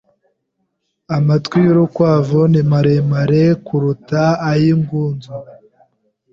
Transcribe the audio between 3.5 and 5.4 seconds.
kuruta ay'ingunzu.